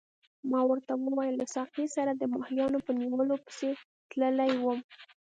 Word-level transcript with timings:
ما 0.51 0.61
ورته 0.69 0.91
وویل 0.97 1.35
له 1.41 1.45
ساقي 1.55 1.85
سره 1.95 2.11
د 2.15 2.23
ماهیانو 2.33 2.77
په 2.85 2.91
نیولو 2.99 3.35
پسې 3.45 3.69
تللی 4.11 4.51
وم. 4.63 4.79